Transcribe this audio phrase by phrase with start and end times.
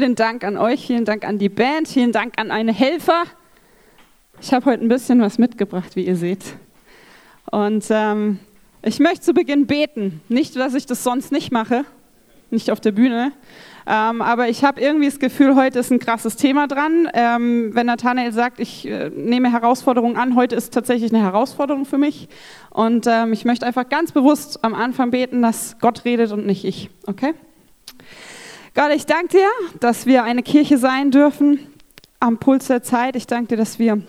[0.00, 3.24] Vielen Dank an euch, vielen Dank an die Band, vielen Dank an eine Helfer.
[4.40, 6.42] Ich habe heute ein bisschen was mitgebracht, wie ihr seht.
[7.50, 8.38] Und ähm,
[8.80, 10.22] ich möchte zu Beginn beten.
[10.30, 11.84] Nicht, dass ich das sonst nicht mache,
[12.48, 13.32] nicht auf der Bühne,
[13.86, 17.06] ähm, aber ich habe irgendwie das Gefühl, heute ist ein krasses Thema dran.
[17.12, 21.98] Ähm, wenn Nathanael sagt, ich äh, nehme Herausforderungen an, heute ist tatsächlich eine Herausforderung für
[21.98, 22.30] mich.
[22.70, 26.64] Und ähm, ich möchte einfach ganz bewusst am Anfang beten, dass Gott redet und nicht
[26.64, 26.88] ich.
[27.06, 27.34] Okay?
[28.72, 29.48] Gott, ich danke dir,
[29.80, 31.58] dass wir eine Kirche sein dürfen
[32.20, 33.16] am Puls der Zeit.
[33.16, 34.00] Ich danke dir, dass wir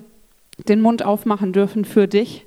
[0.67, 2.45] den Mund aufmachen dürfen für dich,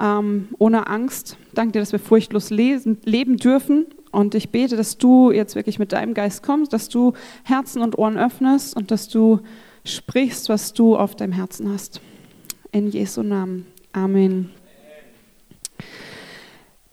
[0.00, 1.36] ähm, ohne Angst.
[1.52, 5.78] Danke dir, dass wir furchtlos lesen, leben dürfen und ich bete, dass du jetzt wirklich
[5.78, 7.12] mit deinem Geist kommst, dass du
[7.42, 9.40] Herzen und Ohren öffnest und dass du
[9.84, 12.00] sprichst, was du auf deinem Herzen hast.
[12.72, 13.66] In Jesu Namen.
[13.92, 14.50] Amen.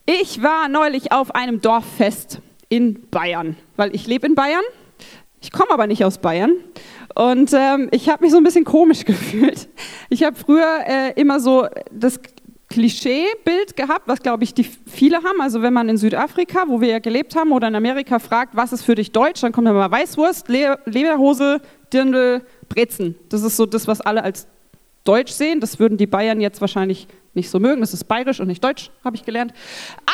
[0.06, 2.42] Ich war neulich auf einem Dorffest
[2.72, 4.64] in Bayern, weil ich lebe in Bayern.
[5.42, 6.52] Ich komme aber nicht aus Bayern.
[7.16, 9.68] Und ähm, ich habe mich so ein bisschen komisch gefühlt.
[10.10, 12.20] Ich habe früher äh, immer so das
[12.70, 15.42] Klischeebild gehabt, was glaube ich die viele haben.
[15.42, 18.72] Also wenn man in Südafrika, wo wir ja gelebt haben, oder in Amerika fragt, was
[18.72, 21.60] ist für dich Deutsch, dann kommt immer Weißwurst, Le Lederhose,
[21.92, 23.16] Dirndl, Brezen.
[23.28, 24.48] Das ist so das, was alle als
[25.04, 25.60] Deutsch sehen.
[25.60, 27.82] Das würden die Bayern jetzt wahrscheinlich nicht so mögen.
[27.82, 29.54] Das ist bayerisch und nicht deutsch, habe ich gelernt.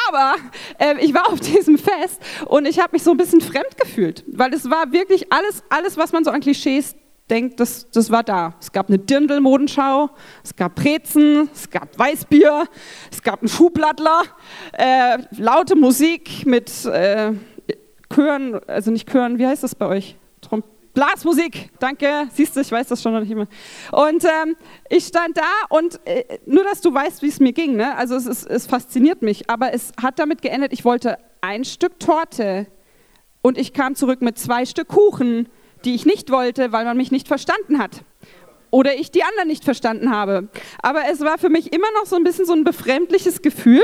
[0.09, 0.35] Aber
[0.77, 4.23] äh, ich war auf diesem Fest und ich habe mich so ein bisschen fremd gefühlt,
[4.27, 6.95] weil es war wirklich alles, alles, was man so an Klischees
[7.29, 8.55] denkt, das, das war da.
[8.59, 10.09] Es gab eine Dirndl-Modenschau,
[10.43, 12.65] es gab Brezen, es gab Weißbier,
[13.11, 14.21] es gab einen Schuhblattler,
[14.73, 17.33] äh, laute Musik mit äh,
[18.13, 20.15] Chören, also nicht Chören, wie heißt das bei euch?
[20.97, 23.47] Blasmusik, danke, siehst du, ich weiß das schon noch nicht mehr.
[23.91, 24.55] Und ähm,
[24.89, 27.95] ich stand da und äh, nur, dass du weißt, wie es mir ging, ne?
[27.95, 31.99] also es, ist, es fasziniert mich, aber es hat damit geendet, ich wollte ein Stück
[31.99, 32.67] Torte
[33.41, 35.47] und ich kam zurück mit zwei Stück Kuchen
[35.85, 38.03] die ich nicht wollte, weil man mich nicht verstanden hat.
[38.69, 40.49] Oder ich die anderen nicht verstanden habe.
[40.81, 43.81] Aber es war für mich immer noch so ein bisschen so ein befremdliches Gefühl,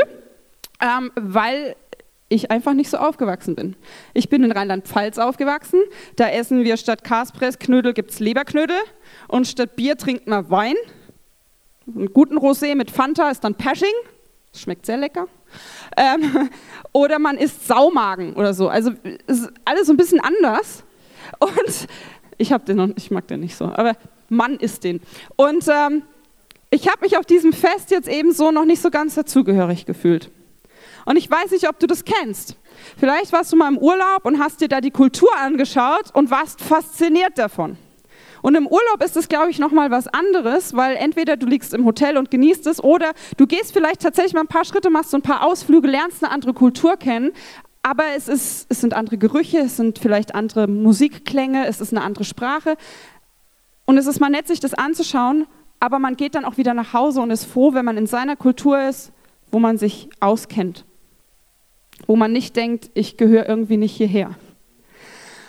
[0.81, 1.75] ähm, weil
[2.29, 3.75] ich einfach nicht so aufgewachsen bin.
[4.13, 5.81] Ich bin in Rheinland-Pfalz aufgewachsen.
[6.15, 8.77] Da essen wir statt Kaspressknödel gibt es Leberknödel
[9.27, 10.75] und statt Bier trinkt man Wein.
[11.87, 13.93] Einen guten Rosé mit Fanta ist dann Pashing.
[14.55, 15.27] Schmeckt sehr lecker.
[15.97, 16.49] Ähm,
[16.91, 18.69] oder man isst Saumagen oder so.
[18.69, 18.91] Also
[19.27, 20.83] ist alles so ein bisschen anders.
[21.39, 21.87] Und
[22.37, 23.95] ich habe den noch, ich mag den nicht so, aber
[24.29, 25.01] Mann ist den.
[25.35, 26.03] Und ähm,
[26.69, 30.31] ich habe mich auf diesem Fest jetzt eben so noch nicht so ganz dazugehörig gefühlt.
[31.05, 32.55] Und ich weiß nicht, ob du das kennst.
[32.97, 36.61] Vielleicht warst du mal im Urlaub und hast dir da die Kultur angeschaut und warst
[36.61, 37.77] fasziniert davon.
[38.41, 41.85] Und im Urlaub ist es, glaube ich, nochmal was anderes, weil entweder du liegst im
[41.85, 45.17] Hotel und genießt es oder du gehst vielleicht tatsächlich mal ein paar Schritte, machst so
[45.17, 47.31] ein paar Ausflüge, lernst eine andere Kultur kennen,
[47.83, 52.01] aber es, ist, es sind andere Gerüche, es sind vielleicht andere Musikklänge, es ist eine
[52.01, 52.75] andere Sprache.
[53.85, 55.47] Und es ist mal nett, sich das anzuschauen,
[55.79, 58.35] aber man geht dann auch wieder nach Hause und ist froh, wenn man in seiner
[58.35, 59.11] Kultur ist,
[59.51, 60.85] wo man sich auskennt.
[62.07, 64.31] Wo man nicht denkt, ich gehöre irgendwie nicht hierher.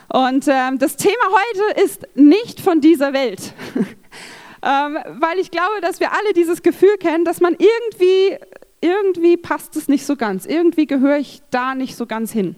[0.08, 3.52] Und ähm, das Thema heute ist nicht von dieser Welt.
[3.74, 8.38] ähm, weil ich glaube, dass wir alle dieses Gefühl kennen, dass man irgendwie
[8.84, 10.44] irgendwie passt es nicht so ganz.
[10.44, 12.54] Irgendwie gehöre ich da nicht so ganz hin.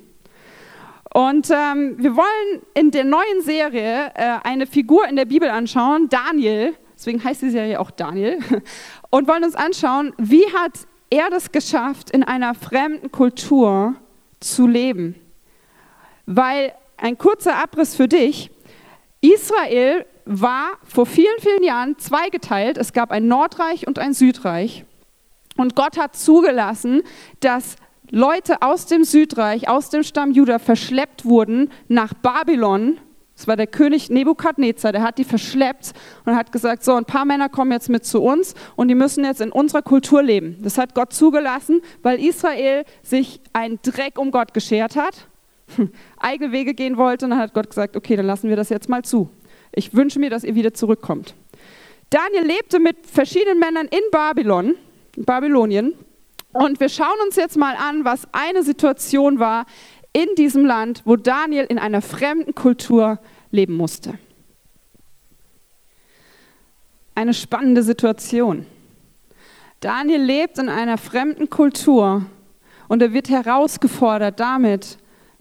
[1.14, 6.08] Und ähm, wir wollen in der neuen Serie äh, eine Figur in der Bibel anschauen,
[6.08, 8.40] Daniel, deswegen heißt die Serie auch Daniel,
[9.10, 10.72] und wollen uns anschauen, wie hat
[11.10, 13.94] er das geschafft, in einer fremden Kultur
[14.40, 15.14] zu leben.
[16.26, 18.50] Weil ein kurzer Abriss für dich,
[19.20, 22.76] Israel war vor vielen, vielen Jahren zweigeteilt.
[22.78, 24.84] Es gab ein Nordreich und ein Südreich.
[25.56, 27.02] Und Gott hat zugelassen,
[27.40, 27.76] dass
[28.10, 32.98] Leute aus dem Südreich, aus dem Stamm Juda verschleppt wurden nach Babylon.
[33.36, 35.92] Das war der König Nebukadnezar, der hat die verschleppt
[36.24, 39.24] und hat gesagt, so ein paar Männer kommen jetzt mit zu uns und die müssen
[39.24, 40.56] jetzt in unserer Kultur leben.
[40.62, 45.28] Das hat Gott zugelassen, weil Israel sich einen Dreck um Gott geschert hat,
[46.18, 48.88] eigene Wege gehen wollte und dann hat Gott gesagt, okay, dann lassen wir das jetzt
[48.88, 49.28] mal zu.
[49.72, 51.34] Ich wünsche mir, dass ihr wieder zurückkommt.
[52.08, 54.76] Daniel lebte mit verschiedenen Männern in Babylon
[55.16, 55.94] Babylonien.
[56.52, 59.66] Und wir schauen uns jetzt mal an, was eine Situation war
[60.16, 63.18] in diesem Land, wo Daniel in einer fremden Kultur
[63.50, 64.18] leben musste.
[67.14, 68.64] Eine spannende Situation.
[69.80, 72.24] Daniel lebt in einer fremden Kultur
[72.88, 74.96] und er wird herausgefordert damit,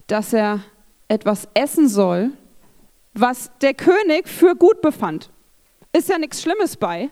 [0.08, 0.60] dass er
[1.08, 2.32] etwas essen soll,
[3.14, 5.30] was der König für gut befand.
[5.94, 7.08] Ist ja nichts Schlimmes bei,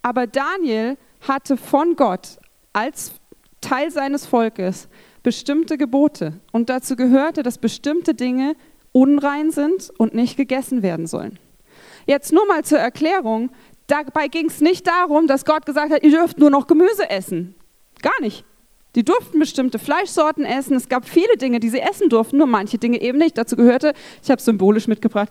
[0.00, 0.96] aber Daniel
[1.26, 2.38] hatte von Gott
[2.72, 3.14] als
[3.60, 4.88] Teil seines Volkes
[5.22, 6.34] bestimmte Gebote.
[6.52, 8.54] Und dazu gehörte, dass bestimmte Dinge
[8.92, 11.38] unrein sind und nicht gegessen werden sollen.
[12.06, 13.50] Jetzt nur mal zur Erklärung,
[13.86, 17.54] dabei ging es nicht darum, dass Gott gesagt hat, ihr dürft nur noch Gemüse essen.
[18.02, 18.44] Gar nicht.
[18.96, 20.76] Die durften bestimmte Fleischsorten essen.
[20.76, 23.38] Es gab viele Dinge, die sie essen durften, nur manche Dinge eben nicht.
[23.38, 25.28] Dazu gehörte, ich habe symbolisch mitgebracht,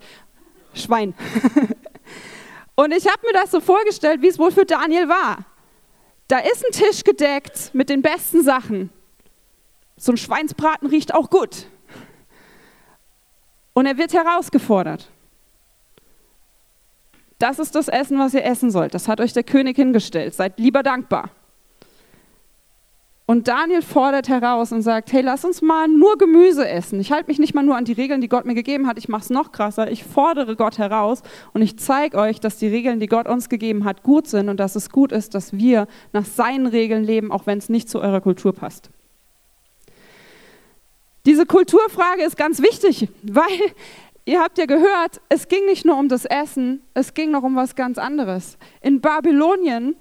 [0.74, 1.14] Schwein.
[2.76, 5.40] Und ich habe mir das so vorgestellt, wie es wohl für Daniel war.
[6.30, 8.90] Da ist ein Tisch gedeckt mit den besten Sachen.
[10.00, 11.68] So ein Schweinsbraten riecht auch gut.
[13.74, 15.10] Und er wird herausgefordert.
[17.38, 18.94] Das ist das Essen, was ihr essen sollt.
[18.94, 20.34] Das hat euch der König hingestellt.
[20.34, 21.30] Seid lieber dankbar.
[23.26, 27.00] Und Daniel fordert heraus und sagt, hey, lass uns mal nur Gemüse essen.
[27.00, 29.08] Ich halte mich nicht mal nur an die Regeln, die Gott mir gegeben hat, ich
[29.08, 29.92] mache es noch krasser.
[29.92, 31.22] Ich fordere Gott heraus
[31.54, 34.60] und ich zeige euch, dass die Regeln, die Gott uns gegeben hat, gut sind und
[34.60, 38.02] dass es gut ist, dass wir nach seinen Regeln leben, auch wenn es nicht zu
[38.02, 38.90] eurer Kultur passt.
[41.40, 43.46] Diese Kulturfrage ist ganz wichtig, weil
[44.26, 47.56] ihr habt ja gehört, es ging nicht nur um das Essen, es ging noch um
[47.56, 48.58] was ganz anderes.
[48.82, 49.96] In Babylonien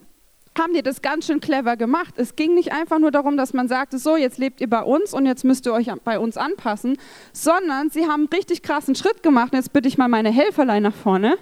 [0.59, 2.15] haben die das ganz schön clever gemacht.
[2.17, 5.15] Es ging nicht einfach nur darum, dass man sagte, so, jetzt lebt ihr bei uns
[5.15, 6.99] und jetzt müsst ihr euch bei uns anpassen,
[7.33, 9.55] sondern sie haben einen richtig krassen Schritt gemacht.
[9.55, 11.39] jetzt bitte ich mal meine Helferlein nach vorne.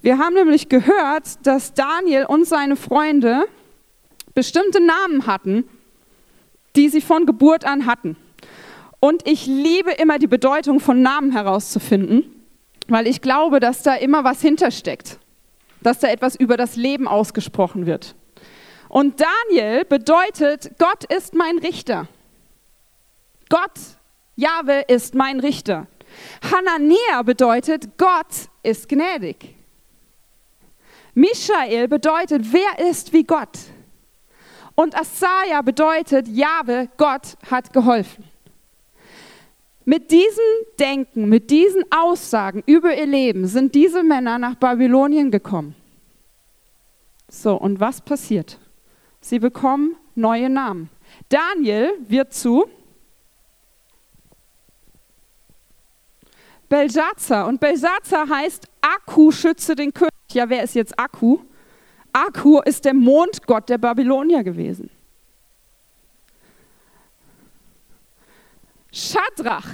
[0.00, 3.42] Wir haben nämlich gehört, dass Daniel und seine Freunde
[4.32, 5.68] bestimmte Namen hatten,
[6.76, 8.16] die sie von Geburt an hatten.
[9.00, 12.24] Und ich liebe immer die Bedeutung von Namen herauszufinden,
[12.88, 15.18] weil ich glaube, dass da immer was hintersteckt
[15.80, 18.14] dass da etwas über das Leben ausgesprochen wird.
[18.88, 22.08] Und Daniel bedeutet, Gott ist mein Richter.
[23.48, 23.78] Gott,
[24.36, 25.86] Jahwe, ist mein Richter.
[26.50, 29.54] Hananea bedeutet, Gott ist gnädig.
[31.14, 33.58] Michael bedeutet, wer ist wie Gott?
[34.74, 38.24] Und Asaja bedeutet, Jahwe, Gott hat geholfen.
[39.88, 40.44] Mit diesem
[40.78, 45.74] Denken, mit diesen Aussagen über ihr Leben sind diese Männer nach Babylonien gekommen.
[47.26, 48.58] So, und was passiert?
[49.22, 50.90] Sie bekommen neue Namen.
[51.30, 52.66] Daniel wird zu
[56.68, 57.46] Belshazzar.
[57.46, 60.12] Und Belshazzar heißt Akku schütze den König.
[60.32, 61.38] Ja, wer ist jetzt Akku?
[62.12, 64.90] Akku ist der Mondgott der Babylonier gewesen.
[68.92, 69.66] Schadrach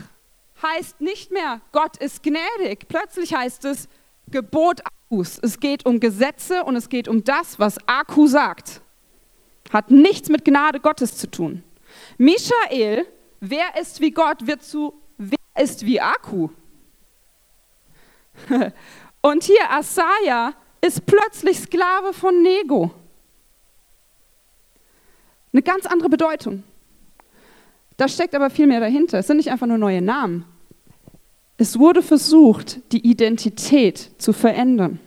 [0.62, 2.88] heißt nicht mehr, Gott ist gnädig.
[2.88, 3.88] Plötzlich heißt es
[4.28, 5.38] Gebot Akkus.
[5.42, 8.80] Es geht um Gesetze und es geht um das, was Akku sagt.
[9.72, 11.62] Hat nichts mit Gnade Gottes zu tun.
[12.18, 13.06] Michael,
[13.40, 16.48] wer ist wie Gott, wird zu wer ist wie Akku.
[19.20, 22.90] Und hier Asaja ist plötzlich Sklave von Nego.
[25.52, 26.64] Eine ganz andere Bedeutung.
[27.96, 29.18] Da steckt aber viel mehr dahinter.
[29.18, 30.44] Es sind nicht einfach nur neue Namen.
[31.56, 34.98] Es wurde versucht, die Identität zu verändern.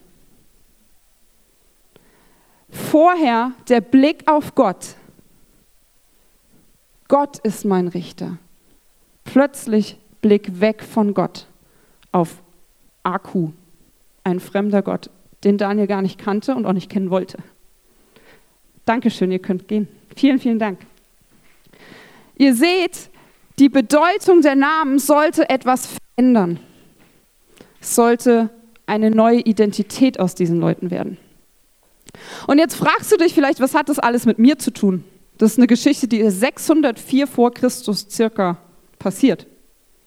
[2.69, 4.95] Vorher der Blick auf Gott.
[7.07, 8.37] Gott ist mein Richter.
[9.23, 11.47] Plötzlich Blick weg von Gott
[12.11, 12.41] auf
[13.03, 13.51] Aku,
[14.23, 15.09] ein fremder Gott,
[15.43, 17.37] den Daniel gar nicht kannte und auch nicht kennen wollte.
[18.85, 19.87] Dankeschön, ihr könnt gehen.
[20.15, 20.79] Vielen, vielen Dank.
[22.37, 23.09] Ihr seht,
[23.59, 26.59] die Bedeutung der Namen sollte etwas verändern.
[27.81, 28.49] Es sollte
[28.85, 31.17] eine neue Identität aus diesen Leuten werden.
[32.47, 35.03] Und jetzt fragst du dich vielleicht, was hat das alles mit mir zu tun?
[35.37, 38.57] Das ist eine Geschichte, die 604 vor Christus circa
[38.97, 39.45] passiert.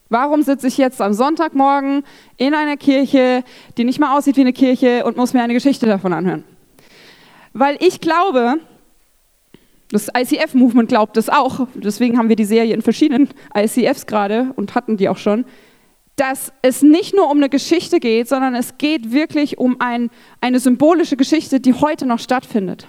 [0.09, 2.03] Warum sitze ich jetzt am Sonntagmorgen
[2.37, 3.45] in einer Kirche,
[3.77, 6.43] die nicht mal aussieht wie eine Kirche und muss mir eine Geschichte davon anhören?
[7.53, 8.59] Weil ich glaube,
[9.91, 14.75] das ICF-Movement glaubt es auch, deswegen haben wir die Serie in verschiedenen ICFs gerade und
[14.75, 15.45] hatten die auch schon,
[16.17, 20.61] dass es nicht nur um eine Geschichte geht, sondern es geht wirklich um ein, eine
[20.61, 22.89] symbolische Geschichte, die heute noch stattfindet.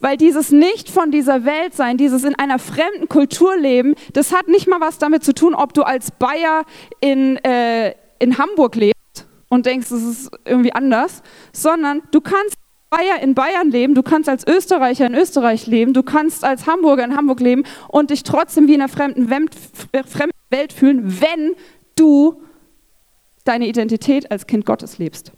[0.00, 4.48] Weil dieses nicht von dieser Welt sein, dieses in einer fremden Kultur leben, das hat
[4.48, 6.64] nicht mal was damit zu tun, ob du als Bayer
[7.00, 12.56] in, äh, in Hamburg lebst und denkst, es ist irgendwie anders, sondern du kannst
[12.90, 17.04] Bayer in Bayern leben, du kannst als Österreicher in Österreich leben, du kannst als Hamburger
[17.04, 21.54] in Hamburg leben und dich trotzdem wie in einer fremden Welt fühlen, wenn
[21.94, 22.42] du
[23.44, 25.30] deine Identität als Kind Gottes lebst.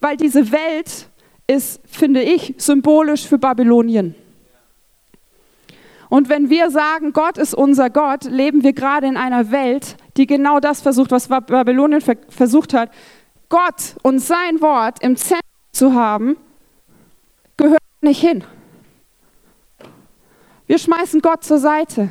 [0.00, 1.08] Weil diese Welt
[1.46, 4.14] ist, finde ich, symbolisch für Babylonien.
[6.08, 10.26] Und wenn wir sagen, Gott ist unser Gott, leben wir gerade in einer Welt, die
[10.26, 12.90] genau das versucht, was Babylonien versucht hat,
[13.48, 15.40] Gott und sein Wort im Zentrum
[15.72, 16.36] zu haben,
[17.56, 18.44] gehört nicht hin.
[20.66, 22.10] Wir schmeißen Gott zur Seite.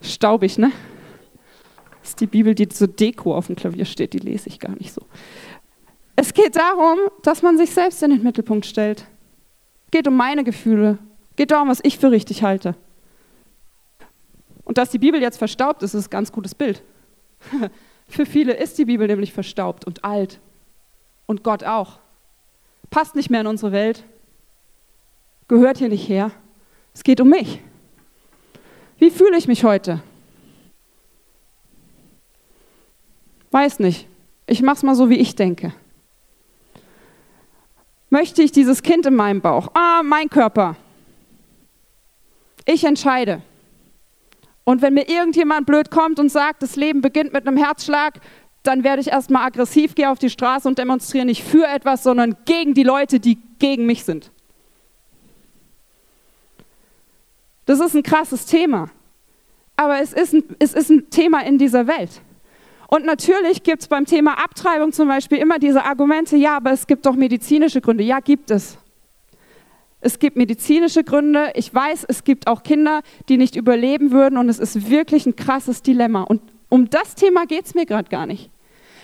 [0.00, 0.72] Staubig, ne?
[2.00, 4.74] Das ist die Bibel, die zur Deko auf dem Klavier steht, die lese ich gar
[4.76, 5.02] nicht so.
[6.14, 9.06] Es geht darum, dass man sich selbst in den Mittelpunkt stellt.
[9.86, 10.98] Es geht um meine Gefühle.
[11.30, 12.74] Es geht darum, was ich für richtig halte.
[14.64, 16.82] Und dass die Bibel jetzt verstaubt ist, ist ein ganz gutes Bild.
[18.08, 20.40] für viele ist die Bibel nämlich verstaubt und alt.
[21.26, 21.98] Und Gott auch.
[22.90, 24.04] Passt nicht mehr in unsere Welt.
[25.48, 26.30] Gehört hier nicht her.
[26.94, 27.60] Es geht um mich.
[28.98, 30.00] Wie fühle ich mich heute?
[33.50, 34.06] Weiß nicht.
[34.46, 35.72] Ich mache es mal so, wie ich denke.
[38.10, 39.68] Möchte ich dieses Kind in meinem Bauch?
[39.74, 40.76] Ah, mein Körper.
[42.64, 43.42] Ich entscheide.
[44.68, 48.14] Und wenn mir irgendjemand blöd kommt und sagt, das Leben beginnt mit einem Herzschlag,
[48.64, 52.36] dann werde ich erstmal aggressiv, gehe auf die Straße und demonstriere nicht für etwas, sondern
[52.46, 54.32] gegen die Leute, die gegen mich sind.
[57.64, 58.90] Das ist ein krasses Thema.
[59.76, 62.20] Aber es ist ein, es ist ein Thema in dieser Welt.
[62.88, 66.88] Und natürlich gibt es beim Thema Abtreibung zum Beispiel immer diese Argumente, ja, aber es
[66.88, 68.02] gibt doch medizinische Gründe.
[68.02, 68.78] Ja, gibt es.
[70.00, 71.52] Es gibt medizinische Gründe.
[71.54, 74.38] Ich weiß, es gibt auch Kinder, die nicht überleben würden.
[74.38, 76.22] Und es ist wirklich ein krasses Dilemma.
[76.22, 78.50] Und um das Thema geht es mir gerade gar nicht.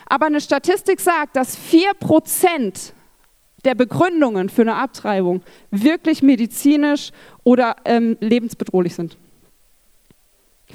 [0.06, 2.92] Aber eine Statistik sagt, dass 4%
[3.64, 7.12] der Begründungen für eine Abtreibung wirklich medizinisch
[7.44, 9.16] oder ähm, lebensbedrohlich sind.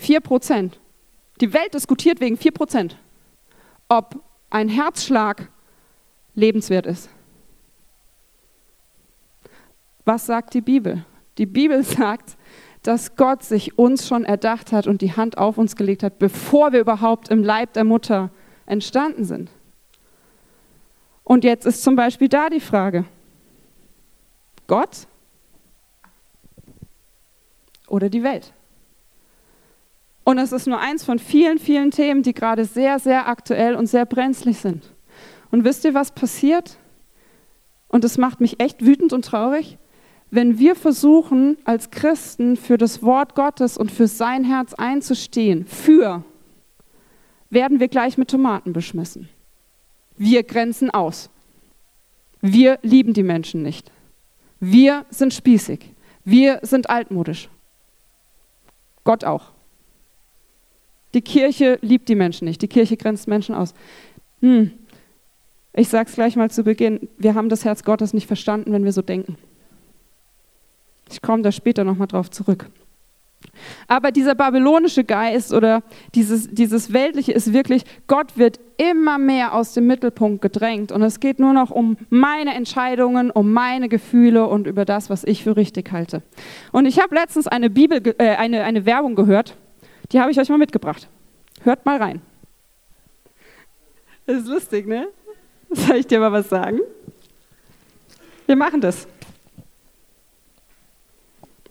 [0.02, 0.72] 4%.
[1.42, 2.94] Die Welt diskutiert wegen 4%,
[3.90, 5.50] ob ein Herzschlag
[6.34, 7.10] lebenswert ist.
[10.08, 11.04] Was sagt die Bibel?
[11.38, 12.38] Die Bibel sagt,
[12.82, 16.72] dass Gott sich uns schon erdacht hat und die Hand auf uns gelegt hat, bevor
[16.72, 18.30] wir überhaupt im Leib der Mutter
[18.66, 19.50] entstanden sind.
[21.26, 23.04] Und jetzt ist zum Beispiel da die Frage,
[24.66, 25.08] Gott
[27.90, 28.54] oder die Welt?
[30.24, 33.88] Und es ist nur eins von vielen, vielen Themen, die gerade sehr, sehr aktuell und
[33.88, 34.90] sehr brenzlig sind.
[35.52, 36.78] Und wisst ihr, was passiert?
[37.90, 39.78] Und es macht mich echt wütend und traurig,
[40.30, 46.24] wenn wir versuchen, als Christen für das Wort Gottes und für sein Herz einzustehen, für,
[47.50, 49.30] werden wir gleich mit Tomaten beschmissen.
[50.18, 51.30] Wir grenzen aus.
[52.42, 53.92] Wir lieben die Menschen nicht.
[54.60, 55.92] Wir sind spießig.
[56.26, 57.50] Wir sind altmodisch.
[59.04, 59.52] Gott auch.
[61.14, 62.62] Die Kirche liebt die Menschen nicht.
[62.62, 63.74] Die Kirche grenzt Menschen aus.
[64.42, 64.72] Hm.
[65.74, 67.08] Ich sage es gleich mal zu Beginn.
[67.18, 69.38] Wir haben das Herz Gottes nicht verstanden, wenn wir so denken.
[71.10, 72.70] Ich komme da später nochmal drauf zurück.
[73.88, 75.82] Aber dieser babylonische Geist oder
[76.16, 81.20] dieses, dieses Weltliche ist wirklich, Gott wird immer mehr aus dem Mittelpunkt gedrängt und es
[81.20, 85.56] geht nur noch um meine Entscheidungen, um meine Gefühle und über das, was ich für
[85.56, 86.22] richtig halte.
[86.72, 89.56] Und ich habe letztens eine, Bibel, äh, eine, eine Werbung gehört,
[90.12, 91.08] die habe ich euch mal mitgebracht.
[91.64, 92.22] Hört mal rein.
[94.26, 95.08] Das ist lustig, ne?
[95.70, 96.80] Soll ich dir mal was sagen?
[98.46, 99.08] Wir machen das.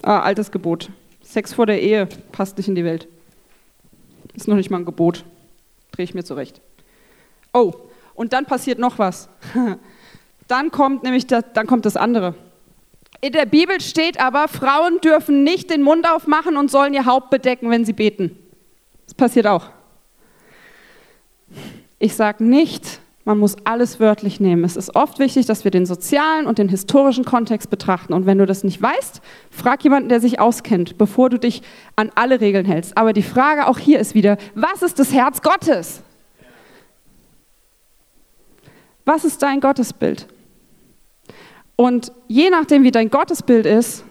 [0.07, 0.89] Ah, altes Gebot.
[1.21, 3.09] Sex vor der Ehe passt nicht in die Welt.
[4.35, 5.25] Ist noch nicht mal ein Gebot.
[5.91, 6.61] Drehe ich mir zurecht.
[7.53, 7.73] Oh,
[8.15, 9.29] und dann passiert noch was.
[10.47, 12.37] Dann kommt nämlich das, dann kommt das andere.
[13.21, 17.31] In der Bibel steht aber, Frauen dürfen nicht den Mund aufmachen und sollen ihr Haupt
[17.31, 18.39] bedecken, wenn sie beten.
[19.07, 19.71] Das passiert auch.
[21.99, 22.96] Ich sage nicht,
[23.27, 24.63] man muss alles wörtlich nehmen.
[24.63, 28.13] Es ist oft wichtig, dass wir den sozialen und den historischen Kontext betrachten.
[28.13, 31.63] Und wenn du das nicht weißt, frag jemanden, der sich auskennt, bevor du dich
[31.97, 32.97] an alle Regeln hältst.
[32.97, 36.03] Aber die Frage auch hier ist wieder, was ist das Herz Gottes?
[39.05, 40.29] Was ist dein Gottesbild?
[41.75, 44.05] Und je nachdem, wie dein Gottesbild ist,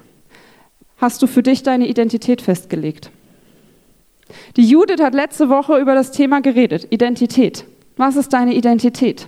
[0.97, 3.11] hast du für dich deine Identität festgelegt.
[4.57, 7.65] Die Judith hat letzte Woche über das Thema geredet, Identität.
[7.97, 9.27] Was ist deine Identität?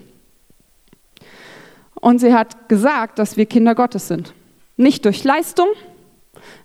[1.95, 4.33] Und sie hat gesagt, dass wir Kinder Gottes sind.
[4.75, 5.67] Nicht durch Leistung,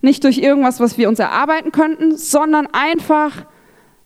[0.01, 3.47] nicht durch irgendwas, was wir uns erarbeiten könnten, sondern einfach,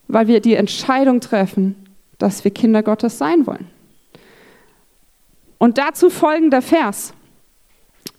[0.07, 1.75] weil wir die Entscheidung treffen,
[2.17, 3.69] dass wir Kinder Gottes sein wollen.
[5.57, 7.13] Und dazu folgender Vers.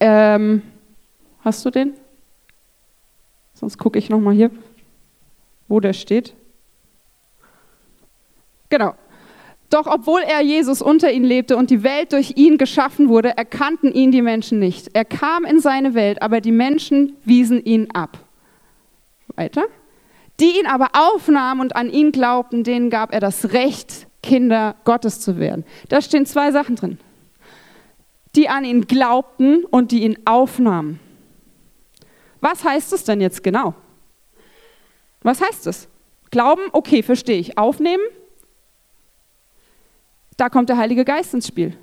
[0.00, 0.62] Ähm,
[1.44, 1.94] hast du den?
[3.54, 4.50] Sonst gucke ich nochmal hier,
[5.66, 6.34] wo der steht.
[8.68, 8.94] Genau.
[9.70, 13.92] Doch obwohl er Jesus unter ihnen lebte und die Welt durch ihn geschaffen wurde, erkannten
[13.92, 14.90] ihn die Menschen nicht.
[14.94, 18.18] Er kam in seine Welt, aber die Menschen wiesen ihn ab.
[19.36, 19.66] Weiter.
[20.40, 25.20] Die ihn aber aufnahmen und an ihn glaubten, denen gab er das Recht, Kinder Gottes
[25.20, 25.64] zu werden.
[25.88, 26.98] Da stehen zwei Sachen drin.
[28.36, 31.00] Die an ihn glaubten und die ihn aufnahmen.
[32.40, 33.74] Was heißt es denn jetzt genau?
[35.22, 35.88] Was heißt es?
[36.30, 37.58] Glauben, okay, verstehe ich.
[37.58, 38.02] Aufnehmen,
[40.38, 41.76] da kommt der Heilige Geist ins Spiel.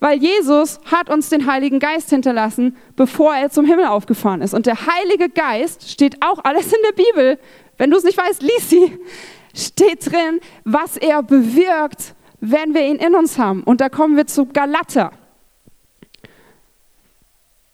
[0.00, 4.54] Weil Jesus hat uns den Heiligen Geist hinterlassen, bevor er zum Himmel aufgefahren ist.
[4.54, 7.38] Und der Heilige Geist steht auch alles in der Bibel.
[7.76, 8.98] Wenn du es nicht weißt, lies sie.
[9.54, 13.62] Steht drin, was er bewirkt, wenn wir ihn in uns haben.
[13.64, 15.12] Und da kommen wir zu Galater.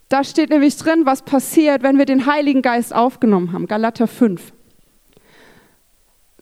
[0.08, 3.66] Da steht nämlich drin, was passiert, wenn wir den Heiligen Geist aufgenommen haben.
[3.66, 4.52] Galater 5.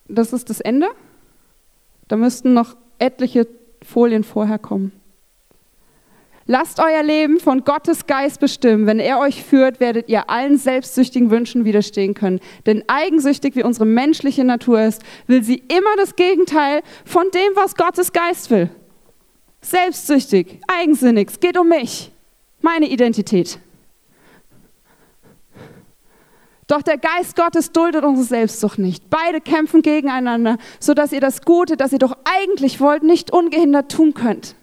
[0.07, 0.89] Das ist das Ende.
[2.07, 3.47] Da müssten noch etliche
[3.83, 4.93] Folien vorher kommen.
[6.47, 8.87] Lasst euer Leben von Gottes Geist bestimmen.
[8.87, 12.41] Wenn er euch führt, werdet ihr allen selbstsüchtigen Wünschen widerstehen können.
[12.67, 17.77] Denn eigensüchtig wie unsere menschliche Natur ist, will sie immer das Gegenteil von dem, was
[17.77, 18.71] Gottes Geist will.
[19.61, 22.11] Selbstsüchtig, eigensinnig, es geht um mich,
[22.61, 23.61] meine Identität.
[26.67, 29.11] Doch der Geist Gottes duldet unsere Selbstsucht nicht.
[29.11, 34.15] Beide kämpfen gegeneinander, sodass ihr das Gute, das ihr doch eigentlich wollt, nicht ungehindert tun
[34.15, 34.55] könnt.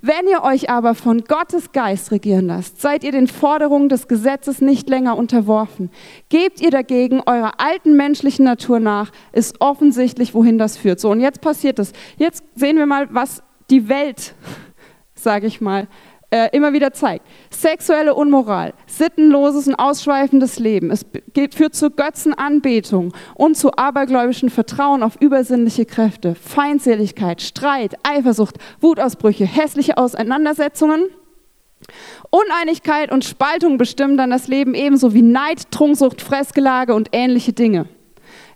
[0.00, 4.60] Wenn ihr euch aber von Gottes Geist regieren lasst, seid ihr den Forderungen des Gesetzes
[4.60, 5.90] nicht länger unterworfen.
[6.28, 11.00] Gebt ihr dagegen eurer alten menschlichen Natur nach, ist offensichtlich, wohin das führt.
[11.00, 11.92] So, und jetzt passiert es.
[12.16, 14.34] Jetzt sehen wir mal, was die Welt,
[15.14, 15.88] sage ich mal,
[16.30, 17.26] äh, immer wieder zeigt.
[17.50, 20.90] Sexuelle Unmoral, sittenloses und ausschweifendes Leben.
[20.90, 21.06] Es
[21.54, 29.96] führt zu Götzenanbetung und zu abergläubischen Vertrauen auf übersinnliche Kräfte, Feindseligkeit, Streit, Eifersucht, Wutausbrüche, hässliche
[29.96, 31.06] Auseinandersetzungen.
[32.30, 37.86] Uneinigkeit und Spaltung bestimmen dann das Leben ebenso wie Neid, Trunksucht, Fressgelage und ähnliche Dinge.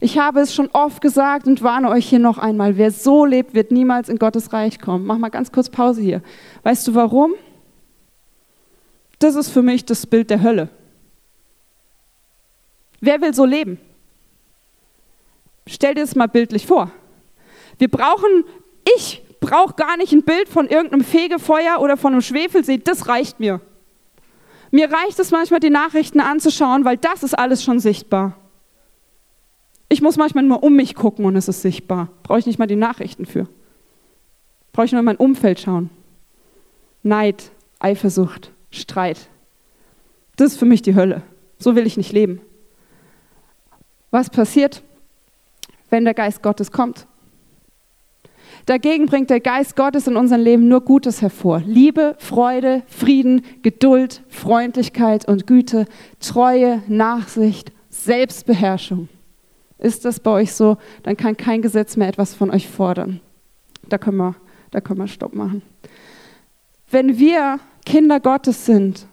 [0.00, 2.76] Ich habe es schon oft gesagt und warne euch hier noch einmal.
[2.76, 5.06] Wer so lebt, wird niemals in Gottes Reich kommen.
[5.06, 6.22] Mach mal ganz kurz Pause hier.
[6.64, 7.34] Weißt du warum?
[9.22, 10.68] Das ist für mich das Bild der Hölle.
[13.00, 13.78] Wer will so leben?
[15.64, 16.90] Stell dir das mal bildlich vor.
[17.78, 18.44] Wir brauchen,
[18.96, 23.38] ich brauche gar nicht ein Bild von irgendeinem Fegefeuer oder von einem Schwefelsee, das reicht
[23.38, 23.60] mir.
[24.72, 28.36] Mir reicht es manchmal, die Nachrichten anzuschauen, weil das ist alles schon sichtbar.
[29.88, 32.08] Ich muss manchmal nur um mich gucken und es ist sichtbar.
[32.24, 33.46] Brauche ich nicht mal die Nachrichten für.
[34.72, 35.90] Brauche ich nur in mein Umfeld schauen.
[37.04, 39.28] Neid, Eifersucht, Streit.
[40.36, 41.22] Das ist für mich die Hölle.
[41.58, 42.40] So will ich nicht leben.
[44.10, 44.82] Was passiert,
[45.90, 47.06] wenn der Geist Gottes kommt?
[48.66, 51.62] Dagegen bringt der Geist Gottes in unserem Leben nur Gutes hervor.
[51.66, 55.86] Liebe, Freude, Frieden, Geduld, Freundlichkeit und Güte,
[56.20, 59.08] Treue, Nachsicht, Selbstbeherrschung.
[59.78, 63.20] Ist das bei euch so, dann kann kein Gesetz mehr etwas von euch fordern.
[63.88, 64.36] Da können wir,
[64.70, 65.62] da können wir Stopp machen.
[66.88, 69.06] Wenn wir Kinder Gottes sind,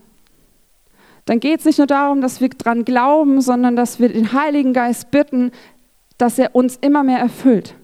[1.26, 4.74] dann geht es nicht nur darum, dass wir dran glauben, sondern dass wir den Heiligen
[4.74, 5.52] Geist bitten,
[6.18, 7.76] dass er uns immer mehr erfüllt.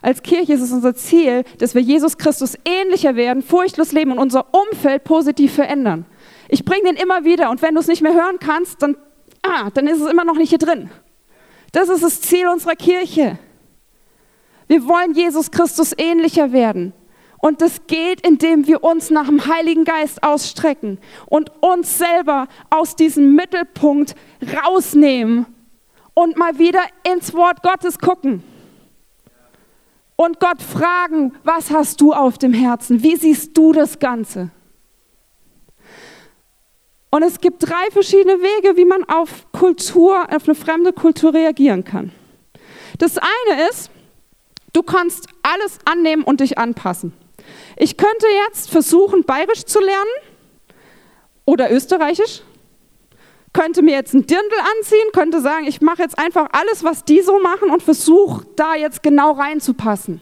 [0.00, 4.18] Als Kirche ist es unser Ziel, dass wir Jesus Christus ähnlicher werden, furchtlos leben und
[4.18, 6.04] unser Umfeld positiv verändern.
[6.48, 8.96] Ich bringe den immer wieder und wenn du es nicht mehr hören kannst, dann,
[9.42, 10.90] ah, dann ist es immer noch nicht hier drin.
[11.72, 13.38] Das ist das Ziel unserer Kirche.
[14.66, 16.92] Wir wollen Jesus Christus ähnlicher werden.
[17.44, 22.96] Und das geht, indem wir uns nach dem Heiligen Geist ausstrecken und uns selber aus
[22.96, 25.44] diesem Mittelpunkt rausnehmen
[26.14, 28.42] und mal wieder ins Wort Gottes gucken.
[30.16, 33.02] Und Gott fragen, was hast du auf dem Herzen?
[33.02, 34.48] Wie siehst du das Ganze?
[37.10, 41.84] Und es gibt drei verschiedene Wege, wie man auf Kultur, auf eine fremde Kultur reagieren
[41.84, 42.10] kann.
[42.96, 43.90] Das eine ist,
[44.72, 47.12] du kannst alles annehmen und dich anpassen.
[47.76, 50.10] Ich könnte jetzt versuchen, bayerisch zu lernen
[51.44, 52.42] oder österreichisch.
[53.52, 57.20] Könnte mir jetzt ein Dirndl anziehen, könnte sagen, ich mache jetzt einfach alles, was die
[57.20, 60.20] so machen und versuche da jetzt genau reinzupassen.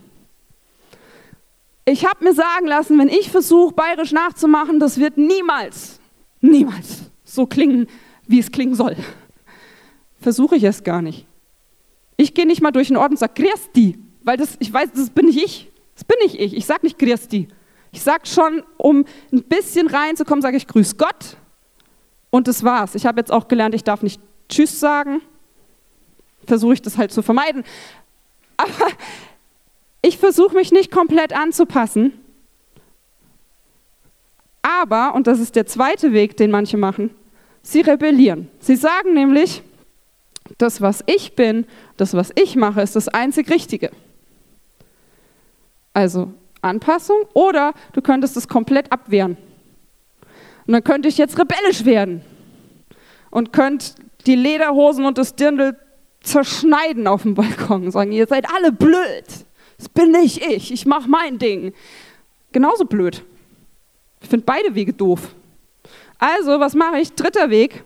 [1.84, 5.98] Ich habe mir sagen lassen, wenn ich versuche, bayerisch nachzumachen, das wird niemals,
[6.40, 7.88] niemals so klingen,
[8.26, 8.96] wie es klingen soll.
[10.20, 11.26] Versuche ich es gar nicht.
[12.16, 13.42] Ich gehe nicht mal durch den Ort und sage,
[13.74, 15.71] die, weil das, ich weiß, das bin nicht ich.
[16.02, 16.56] Das bin nicht ich.
[16.56, 17.48] Ich sage nicht Christi.
[17.92, 21.36] Ich sage schon, um ein bisschen reinzukommen, sage ich Grüß Gott.
[22.30, 22.94] Und das war's.
[22.94, 25.20] Ich habe jetzt auch gelernt, ich darf nicht Tschüss sagen.
[26.46, 27.62] Versuche ich das halt zu vermeiden.
[28.56, 28.70] Aber
[30.02, 32.12] ich versuche mich nicht komplett anzupassen.
[34.62, 37.10] Aber, und das ist der zweite Weg, den manche machen,
[37.62, 38.48] sie rebellieren.
[38.58, 39.62] Sie sagen nämlich,
[40.58, 41.64] das, was ich bin,
[41.96, 43.92] das, was ich mache, ist das einzig Richtige.
[45.92, 47.22] Also Anpassung.
[47.34, 49.36] Oder du könntest es komplett abwehren.
[50.66, 52.22] Und dann könnte ich jetzt rebellisch werden
[53.30, 53.94] und könnte
[54.26, 55.76] die Lederhosen und das Dirndl
[56.22, 59.24] zerschneiden auf dem Balkon und sagen, ihr seid alle blöd.
[59.76, 61.72] Das bin nicht ich, ich mache mein Ding.
[62.52, 63.24] Genauso blöd.
[64.20, 65.34] Ich finde beide Wege doof.
[66.18, 67.12] Also, was mache ich?
[67.14, 67.82] Dritter Weg,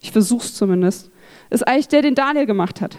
[0.00, 1.10] ich versuche es zumindest,
[1.50, 2.96] ist eigentlich der, den Daniel gemacht hat.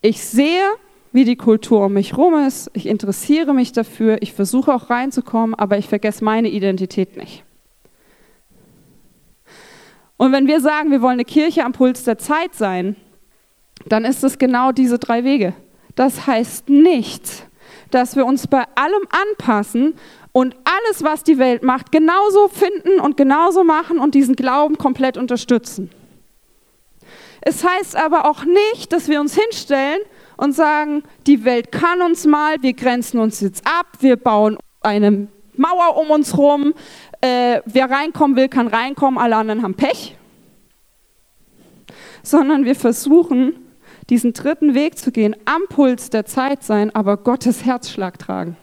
[0.00, 0.64] Ich sehe,
[1.12, 5.54] wie die Kultur um mich rum ist, ich interessiere mich dafür, ich versuche auch reinzukommen,
[5.54, 7.44] aber ich vergesse meine Identität nicht.
[10.16, 12.96] Und wenn wir sagen, wir wollen eine Kirche am Puls der Zeit sein,
[13.86, 15.54] dann ist es genau diese drei Wege.
[15.94, 17.46] Das heißt nicht,
[17.90, 19.94] dass wir uns bei allem anpassen
[20.32, 25.18] und alles, was die Welt macht, genauso finden und genauso machen und diesen Glauben komplett
[25.18, 25.90] unterstützen.
[27.42, 30.00] Es heißt aber auch nicht, dass wir uns hinstellen
[30.42, 35.28] und sagen, die Welt kann uns mal, wir grenzen uns jetzt ab, wir bauen eine
[35.56, 36.74] Mauer um uns rum,
[37.20, 40.16] äh, wer reinkommen will, kann reinkommen, alle anderen haben Pech.
[42.24, 43.54] Sondern wir versuchen,
[44.10, 48.56] diesen dritten Weg zu gehen, am Puls der Zeit sein, aber Gottes Herzschlag tragen.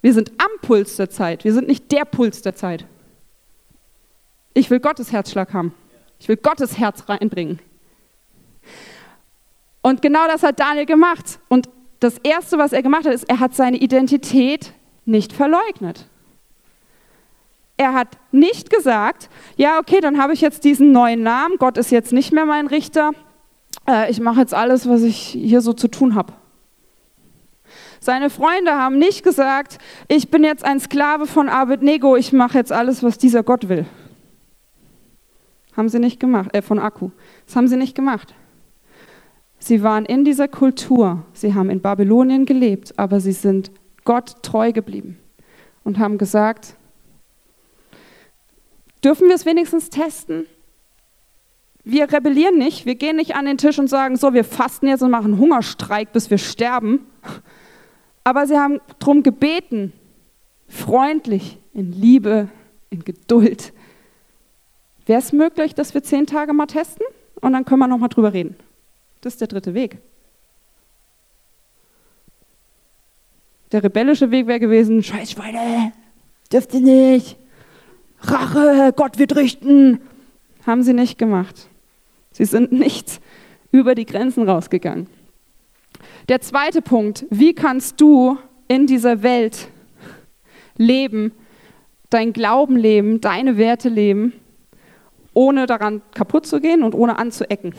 [0.00, 2.86] Wir sind am Puls der Zeit, wir sind nicht der Puls der Zeit.
[4.54, 5.74] Ich will Gottes Herzschlag haben.
[6.18, 7.60] Ich will Gottes Herz reinbringen.
[9.82, 11.40] Und genau das hat Daniel gemacht.
[11.48, 11.68] Und
[12.00, 14.72] das Erste, was er gemacht hat, ist, er hat seine Identität
[15.04, 16.06] nicht verleugnet.
[17.76, 21.90] Er hat nicht gesagt, ja, okay, dann habe ich jetzt diesen neuen Namen, Gott ist
[21.90, 23.10] jetzt nicht mehr mein Richter,
[23.88, 26.32] äh, ich mache jetzt alles, was ich hier so zu tun habe.
[27.98, 32.72] Seine Freunde haben nicht gesagt, ich bin jetzt ein Sklave von Abednego, ich mache jetzt
[32.72, 33.86] alles, was dieser Gott will.
[35.76, 37.10] Haben sie nicht gemacht, äh, von Akku.
[37.46, 38.34] Das haben sie nicht gemacht.
[39.64, 43.70] Sie waren in dieser Kultur, sie haben in Babylonien gelebt, aber sie sind
[44.02, 45.18] Gott treu geblieben
[45.84, 46.74] und haben gesagt,
[49.04, 50.46] dürfen wir es wenigstens testen?
[51.84, 55.02] Wir rebellieren nicht, wir gehen nicht an den Tisch und sagen, so, wir fasten jetzt
[55.02, 57.06] und machen Hungerstreik, bis wir sterben.
[58.24, 59.92] Aber sie haben darum gebeten,
[60.66, 62.48] freundlich, in Liebe,
[62.90, 63.72] in Geduld.
[65.06, 67.06] Wäre es möglich, dass wir zehn Tage mal testen
[67.40, 68.56] und dann können wir nochmal drüber reden?
[69.22, 69.98] Das ist der dritte Weg.
[73.70, 75.92] Der rebellische Weg wäre gewesen, Scheißschweine,
[76.52, 77.38] dürft ihr nicht.
[78.20, 80.00] Rache, Gott wird richten.
[80.66, 81.68] Haben sie nicht gemacht.
[82.32, 83.20] Sie sind nicht
[83.70, 85.06] über die Grenzen rausgegangen.
[86.28, 88.36] Der zweite Punkt, wie kannst du
[88.68, 89.68] in dieser Welt
[90.76, 91.32] leben,
[92.10, 94.32] dein Glauben leben, deine Werte leben,
[95.32, 97.74] ohne daran kaputt zu gehen und ohne anzuecken?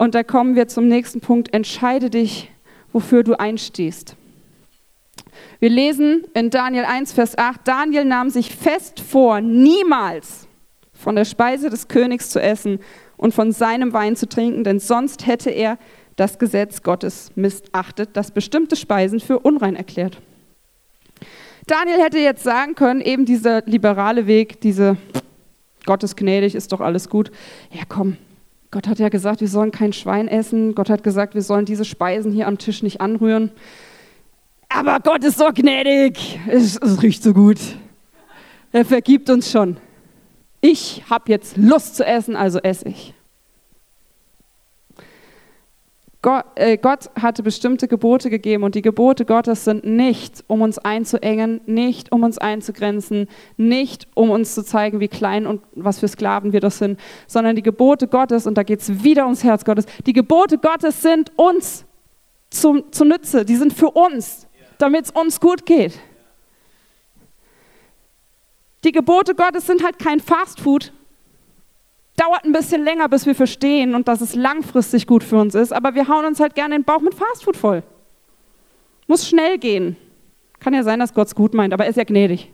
[0.00, 1.52] Und da kommen wir zum nächsten Punkt.
[1.52, 2.50] Entscheide dich,
[2.90, 4.16] wofür du einstehst.
[5.58, 10.48] Wir lesen in Daniel 1, Vers 8, Daniel nahm sich fest vor, niemals
[10.94, 12.80] von der Speise des Königs zu essen
[13.18, 15.76] und von seinem Wein zu trinken, denn sonst hätte er
[16.16, 20.16] das Gesetz Gottes missachtet, das bestimmte Speisen für unrein erklärt.
[21.66, 24.96] Daniel hätte jetzt sagen können, eben dieser liberale Weg, diese
[25.84, 27.30] Gottes gnädig, ist doch alles gut.
[27.70, 28.16] Ja, komm,
[28.70, 30.74] Gott hat ja gesagt, wir sollen kein Schwein essen.
[30.74, 33.50] Gott hat gesagt, wir sollen diese Speisen hier am Tisch nicht anrühren.
[34.68, 36.38] Aber Gott ist so gnädig.
[36.48, 37.58] Es, es riecht so gut.
[38.70, 39.78] Er vergibt uns schon.
[40.60, 43.14] Ich habe jetzt Lust zu essen, also esse ich.
[46.22, 50.78] Gott, äh, Gott, hatte bestimmte Gebote gegeben und die Gebote Gottes sind nicht, um uns
[50.78, 56.08] einzuengen, nicht um uns einzugrenzen, nicht um uns zu zeigen, wie klein und was für
[56.08, 59.64] Sklaven wir das sind, sondern die Gebote Gottes, und da geht es wieder ums Herz
[59.64, 61.86] Gottes, die Gebote Gottes sind uns
[62.50, 65.98] zum, zu Nütze, die sind für uns, damit es uns gut geht.
[68.84, 70.92] Die Gebote Gottes sind halt kein Fastfood,
[72.20, 75.72] dauert ein bisschen länger, bis wir verstehen und dass es langfristig gut für uns ist,
[75.72, 77.82] aber wir hauen uns halt gerne den Bauch mit Fastfood voll.
[79.06, 79.96] Muss schnell gehen.
[80.58, 82.52] Kann ja sein, dass Gott es gut meint, aber er ist ja gnädig.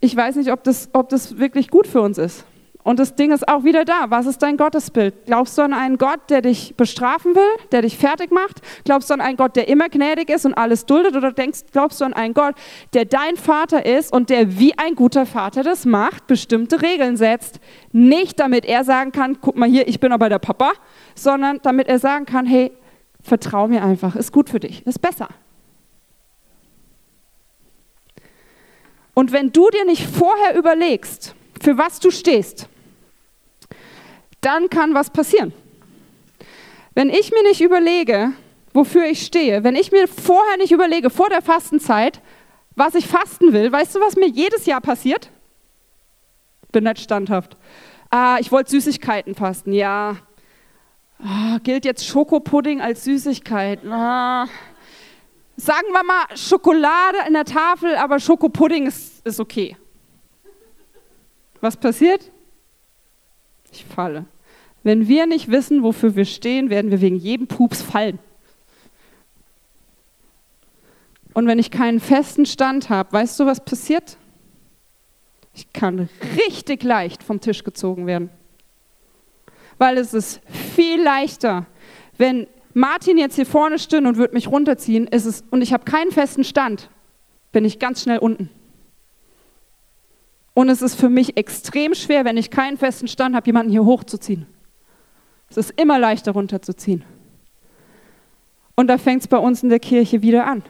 [0.00, 2.44] Ich weiß nicht, ob das, ob das wirklich gut für uns ist.
[2.84, 4.06] Und das Ding ist auch wieder da.
[4.08, 5.26] Was ist dein Gottesbild?
[5.26, 8.60] Glaubst du an einen Gott, der dich bestrafen will, der dich fertig macht?
[8.84, 11.14] Glaubst du an einen Gott, der immer gnädig ist und alles duldet?
[11.14, 12.56] Oder denkst, glaubst du an einen Gott,
[12.92, 17.60] der dein Vater ist und der wie ein guter Vater das macht, bestimmte Regeln setzt?
[17.92, 20.72] Nicht damit er sagen kann, guck mal hier, ich bin aber der Papa,
[21.14, 22.72] sondern damit er sagen kann, hey,
[23.22, 25.28] vertrau mir einfach, ist gut für dich, ist besser.
[29.14, 32.68] Und wenn du dir nicht vorher überlegst, für was du stehst,
[34.42, 35.54] dann kann was passieren.
[36.94, 38.32] Wenn ich mir nicht überlege,
[38.74, 42.20] wofür ich stehe, wenn ich mir vorher nicht überlege, vor der Fastenzeit,
[42.76, 45.30] was ich fasten will, weißt du, was mir jedes Jahr passiert?
[46.72, 47.56] bin nicht standhaft.
[48.10, 49.72] Ah, ich wollte Süßigkeiten fasten.
[49.72, 50.16] Ja.
[51.22, 53.80] Ah, gilt jetzt Schokopudding als Süßigkeit?
[53.86, 54.46] Ah.
[55.56, 59.76] Sagen wir mal Schokolade in der Tafel, aber Schokopudding ist, ist okay.
[61.60, 62.31] Was passiert?
[63.72, 64.26] Ich falle.
[64.82, 68.18] Wenn wir nicht wissen, wofür wir stehen, werden wir wegen jedem Pups fallen.
[71.34, 74.18] Und wenn ich keinen festen Stand habe, weißt du, was passiert?
[75.54, 78.30] Ich kann richtig leicht vom Tisch gezogen werden.
[79.78, 80.40] Weil es ist
[80.76, 81.66] viel leichter,
[82.18, 85.84] wenn Martin jetzt hier vorne stünde und würde mich runterziehen, ist es, und ich habe
[85.84, 86.90] keinen festen Stand,
[87.50, 88.50] bin ich ganz schnell unten.
[90.54, 93.84] Und es ist für mich extrem schwer, wenn ich keinen festen Stand habe, jemanden hier
[93.84, 94.46] hochzuziehen.
[95.48, 97.04] Es ist immer leichter runterzuziehen.
[98.74, 100.62] Und da fängt es bei uns in der Kirche wieder an.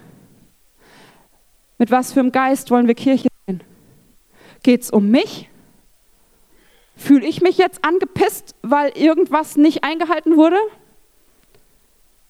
[1.79, 3.63] Mit was für einem Geist wollen wir Kirche sein?
[4.63, 5.49] Geht es um mich?
[6.97, 10.59] Fühle ich mich jetzt angepisst, weil irgendwas nicht eingehalten wurde?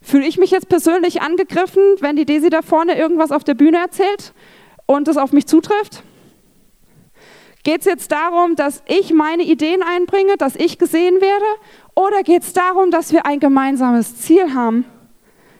[0.00, 3.78] Fühle ich mich jetzt persönlich angegriffen, wenn die Desi da vorne irgendwas auf der Bühne
[3.78, 4.32] erzählt
[4.86, 6.02] und es auf mich zutrifft?
[7.62, 11.44] Geht es jetzt darum, dass ich meine Ideen einbringe, dass ich gesehen werde?
[11.94, 14.84] Oder geht es darum, dass wir ein gemeinsames Ziel haben,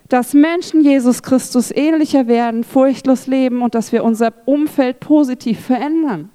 [0.09, 6.31] dass Menschen Jesus Christus ähnlicher werden, furchtlos leben und dass wir unser Umfeld positiv verändern?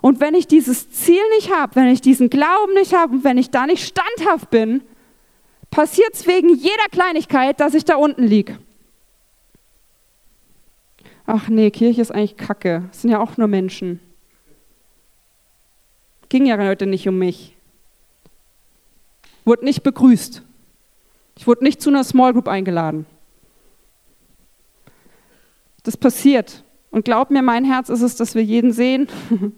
[0.00, 3.38] Und wenn ich dieses Ziel nicht habe, wenn ich diesen Glauben nicht habe und wenn
[3.38, 4.82] ich da nicht standhaft bin,
[5.70, 8.58] passiert es wegen jeder Kleinigkeit, dass ich da unten liege.
[11.26, 12.84] Ach nee, Kirche ist eigentlich Kacke.
[12.92, 14.00] Es sind ja auch nur Menschen.
[16.28, 17.54] Ging ja heute nicht um mich.
[19.44, 20.42] Wurde nicht begrüßt.
[21.36, 23.06] Ich wurde nicht zu einer Small Group eingeladen.
[25.82, 26.64] Das passiert.
[26.90, 29.08] Und glaub mir, mein Herz ist es, dass wir jeden sehen.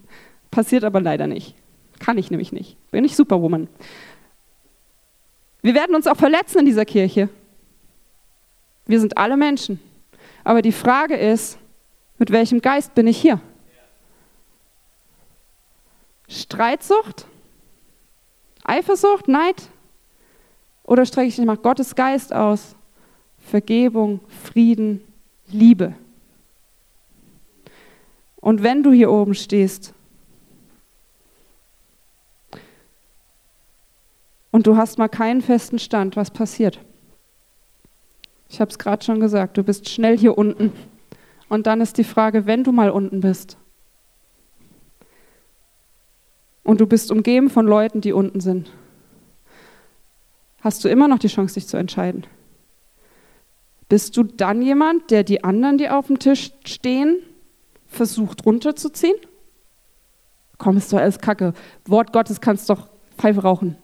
[0.51, 1.55] passiert aber leider nicht.
[1.99, 2.77] Kann ich nämlich nicht.
[2.91, 3.69] Bin ich Superwoman.
[5.63, 7.29] Wir werden uns auch verletzen in dieser Kirche.
[8.87, 9.81] Wir sind alle Menschen.
[10.45, 11.59] Aber die Frage ist,
[12.19, 13.41] mit welchem Geist bin ich hier?
[16.29, 17.27] Streitsucht?
[18.65, 19.29] Eifersucht?
[19.29, 19.69] Neid?
[20.85, 22.75] Oder strecke ich mich nach Gottes Geist aus?
[23.39, 25.01] Vergebung, Frieden,
[25.49, 25.95] Liebe.
[28.37, 29.93] Und wenn du hier oben stehst
[34.51, 36.79] und du hast mal keinen festen Stand, was passiert?
[38.49, 40.73] Ich habe es gerade schon gesagt, du bist schnell hier unten.
[41.49, 43.57] Und dann ist die Frage, wenn du mal unten bist,
[46.63, 48.71] und du bist umgeben von Leuten, die unten sind,
[50.61, 52.27] hast du immer noch die Chance, dich zu entscheiden.
[53.89, 57.17] Bist du dann jemand, der die anderen, die auf dem Tisch stehen,
[57.87, 59.17] versucht runterzuziehen?
[60.59, 61.55] Komm, ist doch alles Kacke.
[61.87, 63.77] Wort Gottes kannst doch Pfeife rauchen.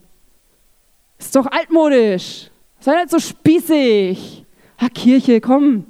[1.19, 2.51] Ist doch altmodisch.
[2.81, 4.45] Sei nicht so spießig.
[4.81, 5.87] Ha, Kirche, komm.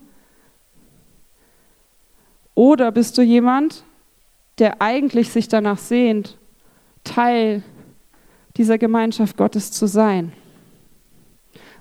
[2.55, 3.83] Oder bist du jemand,
[4.59, 6.39] der eigentlich sich danach sehnt,
[7.05, 7.63] Teil
[8.57, 10.33] dieser Gemeinschaft Gottes zu sein.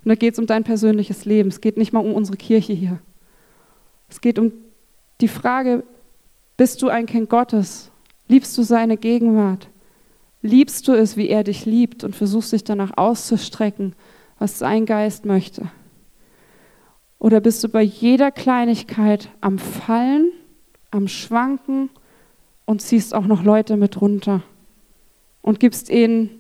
[0.04, 1.50] Und da geht es um dein persönliches Leben.
[1.50, 3.00] Es geht nicht mal um unsere Kirche hier.
[4.10, 4.52] Es geht um
[5.22, 5.84] die Frage,
[6.58, 7.90] bist du ein Kind Gottes?
[8.28, 9.70] Liebst du seine Gegenwart?
[10.42, 13.96] Liebst du es, wie er dich liebt und versuchst dich danach auszustrecken,
[14.40, 15.72] was sein Geist möchte?
[17.18, 20.32] Oder bist du bei jeder Kleinigkeit am Fallen,
[20.92, 21.90] am Schwanken
[22.66, 24.44] und ziehst auch noch Leute mit runter?
[25.44, 26.32] Und gibst ihnen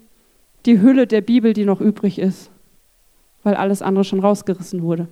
[0.65, 2.49] die Hülle der Bibel, die noch übrig ist,
[3.43, 5.07] weil alles andere schon rausgerissen wurde.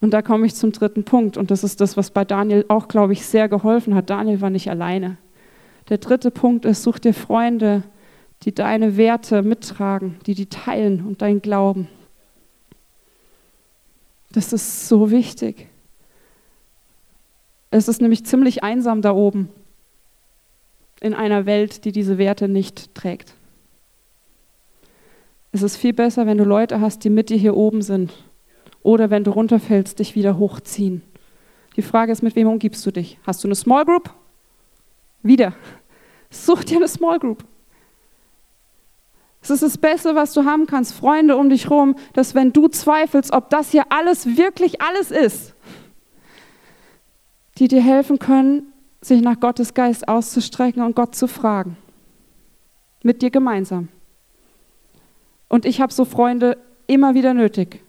[0.00, 2.88] Und da komme ich zum dritten Punkt und das ist das, was bei Daniel auch,
[2.88, 4.08] glaube ich, sehr geholfen hat.
[4.08, 5.18] Daniel war nicht alleine.
[5.90, 7.82] Der dritte Punkt ist, such dir Freunde,
[8.42, 11.88] die deine Werte mittragen, die die teilen und dein Glauben.
[14.30, 15.68] Das ist so wichtig.
[17.70, 19.48] Es ist nämlich ziemlich einsam da oben
[21.02, 23.34] in einer Welt, die diese Werte nicht trägt.
[25.50, 28.12] Es ist viel besser, wenn du Leute hast, die mit dir hier oben sind.
[28.82, 31.02] Oder wenn du runterfällst, dich wieder hochziehen.
[31.76, 33.18] Die Frage ist, mit wem umgibst du dich?
[33.26, 34.10] Hast du eine Small Group?
[35.22, 35.54] Wieder.
[36.30, 37.44] Such dir eine Small Group.
[39.42, 42.68] Es ist das Beste, was du haben kannst, Freunde um dich herum, dass wenn du
[42.68, 45.54] zweifelst, ob das hier alles wirklich alles ist,
[47.58, 48.71] die dir helfen können,
[49.02, 51.76] sich nach Gottes Geist auszustrecken und Gott zu fragen.
[53.02, 53.88] Mit dir gemeinsam.
[55.48, 57.80] Und ich habe so Freunde immer wieder nötig.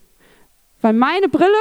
[0.82, 1.54] Weil meine Brille,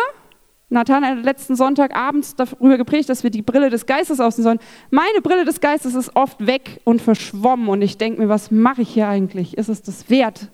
[0.68, 4.58] Nathan hat letzten Sonntagabend darüber gepredigt, dass wir die Brille des Geistes aussehen sollen.
[4.90, 8.82] Meine Brille des Geistes ist oft weg und verschwommen und ich denke mir, was mache
[8.82, 9.56] ich hier eigentlich?
[9.56, 10.48] Ist es das wert?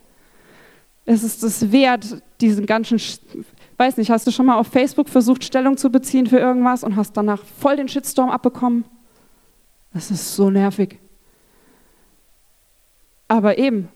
[1.05, 3.01] Ist es das wert, diesen ganzen,
[3.79, 6.95] weiß nicht, hast du schon mal auf Facebook versucht, Stellung zu beziehen für irgendwas und
[6.95, 8.83] hast danach voll den Shitstorm abbekommen?
[9.93, 10.99] Das ist so nervig.
[13.27, 13.87] Aber eben,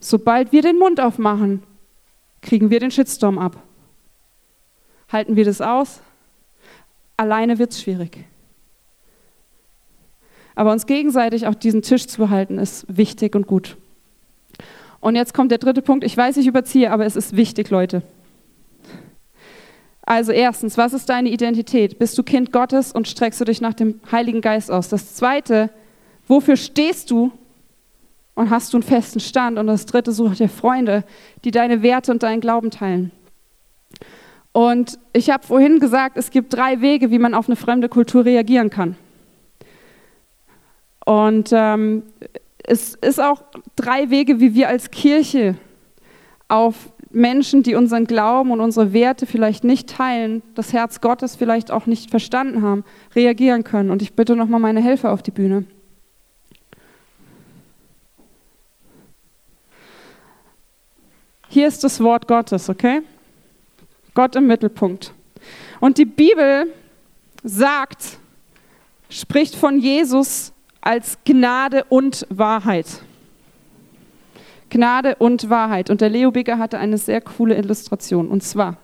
[0.00, 1.62] sobald wir den Mund aufmachen,
[2.40, 3.56] kriegen wir den Shitstorm ab.
[5.10, 6.00] Halten wir das aus?
[7.16, 8.24] Alleine wird es schwierig.
[10.54, 13.76] Aber uns gegenseitig auf diesen Tisch zu behalten, ist wichtig und gut.
[15.00, 16.04] Und jetzt kommt der dritte Punkt.
[16.04, 18.02] Ich weiß, ich überziehe, aber es ist wichtig, Leute.
[20.04, 21.98] Also erstens, was ist deine Identität?
[21.98, 24.88] Bist du Kind Gottes und streckst du dich nach dem Heiligen Geist aus?
[24.88, 25.70] Das zweite,
[26.26, 27.30] wofür stehst du
[28.34, 29.58] und hast du einen festen Stand?
[29.58, 31.04] Und das dritte, such dir Freunde,
[31.44, 33.12] die deine Werte und deinen Glauben teilen.
[34.52, 38.24] Und ich habe vorhin gesagt, es gibt drei Wege, wie man auf eine fremde Kultur
[38.24, 38.96] reagieren kann.
[41.06, 42.02] Und ähm,
[42.64, 43.42] es ist auch
[43.76, 45.56] drei Wege, wie wir als Kirche
[46.48, 51.70] auf Menschen, die unseren Glauben und unsere Werte vielleicht nicht teilen, das Herz Gottes vielleicht
[51.70, 53.90] auch nicht verstanden haben, reagieren können.
[53.90, 55.64] Und ich bitte nochmal meine Helfer auf die Bühne.
[61.48, 63.02] Hier ist das Wort Gottes, okay?
[64.14, 65.12] Gott im Mittelpunkt.
[65.80, 66.72] Und die Bibel
[67.44, 68.18] sagt,
[69.10, 72.86] spricht von Jesus als Gnade und Wahrheit.
[74.72, 75.90] Gnade und Wahrheit.
[75.90, 78.28] Und der Leo Bigger hatte eine sehr coole Illustration.
[78.28, 78.78] Und zwar,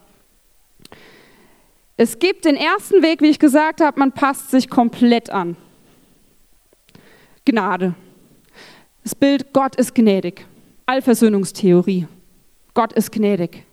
[1.97, 5.57] es gibt den ersten Weg, wie ich gesagt habe, man passt sich komplett an.
[7.47, 7.95] Gnade.
[9.03, 10.45] Das Bild, Gott ist gnädig.
[10.85, 12.07] Allversöhnungstheorie.
[12.75, 13.65] Gott ist gnädig.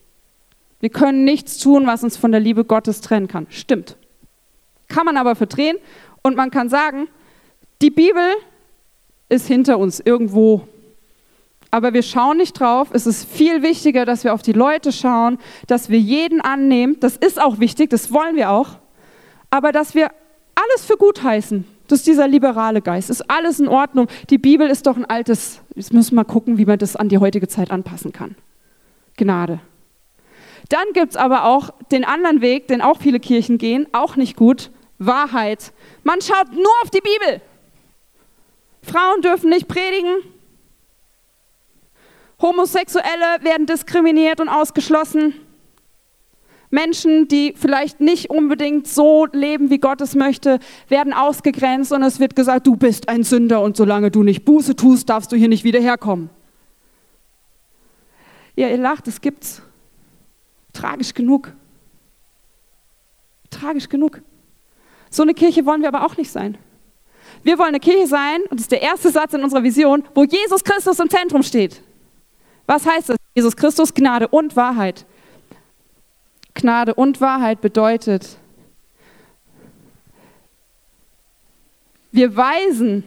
[0.79, 3.47] Wir können nichts tun, was uns von der Liebe Gottes trennen kann.
[3.49, 3.97] Stimmt.
[4.87, 5.77] Kann man aber verdrehen
[6.23, 7.09] und man kann sagen,
[7.81, 8.35] die Bibel
[9.27, 10.65] ist hinter uns irgendwo.
[11.75, 12.87] Aber wir schauen nicht drauf.
[12.93, 16.95] Es ist viel wichtiger, dass wir auf die Leute schauen, dass wir jeden annehmen.
[17.01, 18.77] Das ist auch wichtig, das wollen wir auch.
[19.49, 20.09] Aber dass wir
[20.55, 21.67] alles für gut heißen.
[21.89, 23.09] Das ist dieser liberale Geist.
[23.09, 24.07] Ist alles in Ordnung.
[24.29, 25.59] Die Bibel ist doch ein altes.
[25.75, 28.37] Jetzt müssen wir mal gucken, wie man das an die heutige Zeit anpassen kann.
[29.17, 29.59] Gnade.
[30.69, 34.37] Dann gibt es aber auch den anderen Weg, den auch viele Kirchen gehen, auch nicht
[34.37, 35.73] gut, Wahrheit.
[36.05, 37.41] Man schaut nur auf die Bibel.
[38.81, 40.34] Frauen dürfen nicht predigen.
[42.41, 45.33] Homosexuelle werden diskriminiert und ausgeschlossen.
[46.69, 52.19] Menschen, die vielleicht nicht unbedingt so leben, wie Gott es möchte, werden ausgegrenzt und es
[52.19, 55.47] wird gesagt, du bist ein Sünder und solange du nicht Buße tust, darfst du hier
[55.47, 56.29] nicht wieder herkommen.
[58.55, 59.61] Ja, ihr lacht, es gibt's.
[60.73, 61.53] Tragisch genug.
[63.49, 64.21] Tragisch genug.
[65.09, 66.57] So eine Kirche wollen wir aber auch nicht sein.
[67.43, 70.23] Wir wollen eine Kirche sein, und das ist der erste Satz in unserer Vision, wo
[70.23, 71.81] Jesus Christus im Zentrum steht.
[72.65, 73.17] Was heißt das?
[73.33, 75.05] Jesus Christus, Gnade und Wahrheit.
[76.53, 78.37] Gnade und Wahrheit bedeutet,
[82.11, 83.03] wir weisen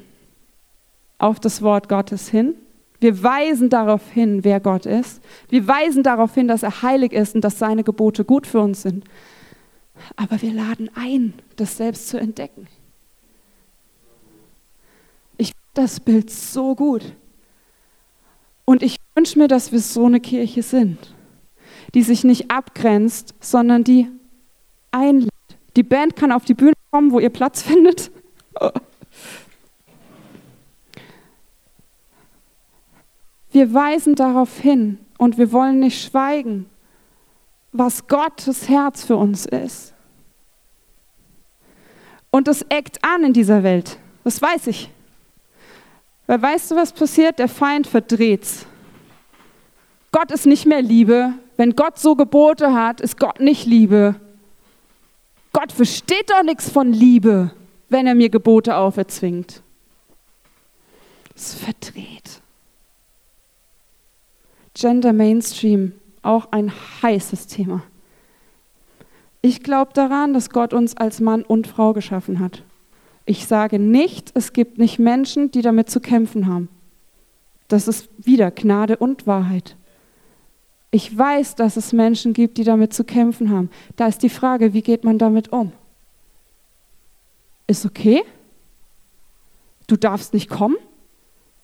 [1.18, 2.54] auf das Wort Gottes hin
[3.00, 5.20] wir weisen darauf hin, wer Gott ist.
[5.48, 8.82] Wir weisen darauf hin, dass er heilig ist und dass seine Gebote gut für uns
[8.82, 9.04] sind.
[10.16, 12.66] Aber wir laden ein, das selbst zu entdecken.
[15.36, 17.12] Ich finde das Bild so gut.
[18.68, 20.98] Und ich wünsche mir, dass wir so eine Kirche sind,
[21.94, 24.10] die sich nicht abgrenzt, sondern die
[24.90, 25.30] einlädt.
[25.74, 28.10] Die Band kann auf die Bühne kommen, wo ihr Platz findet.
[33.52, 36.66] Wir weisen darauf hin und wir wollen nicht schweigen,
[37.72, 39.94] was Gottes Herz für uns ist.
[42.30, 43.98] Und das eckt an in dieser Welt.
[44.24, 44.90] Das weiß ich.
[46.28, 47.38] Weil weißt du, was passiert?
[47.38, 48.66] Der Feind verdreht's.
[50.12, 51.32] Gott ist nicht mehr Liebe.
[51.56, 54.14] Wenn Gott so Gebote hat, ist Gott nicht Liebe.
[55.52, 57.50] Gott versteht doch nichts von Liebe,
[57.88, 59.62] wenn er mir Gebote auferzwingt.
[61.34, 62.42] Es verdreht.
[64.74, 66.70] Gender Mainstream, auch ein
[67.02, 67.82] heißes Thema.
[69.40, 72.62] Ich glaube daran, dass Gott uns als Mann und Frau geschaffen hat.
[73.28, 76.70] Ich sage nicht, es gibt nicht Menschen, die damit zu kämpfen haben.
[77.68, 79.76] Das ist wieder Gnade und Wahrheit.
[80.90, 83.68] Ich weiß, dass es Menschen gibt, die damit zu kämpfen haben.
[83.96, 85.72] Da ist die Frage, wie geht man damit um?
[87.66, 88.22] Ist okay?
[89.88, 90.76] Du darfst nicht kommen?